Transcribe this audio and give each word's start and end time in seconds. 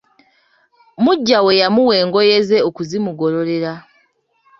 Muggya 1.03 1.39
we 1.45 1.53
yamuwa 1.61 1.93
engoye 2.01 2.35
ze 2.47 2.57
okuzimugololera. 2.69 3.71